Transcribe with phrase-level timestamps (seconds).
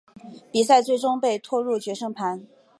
[0.51, 2.47] 比赛最终被拖入决胜盘。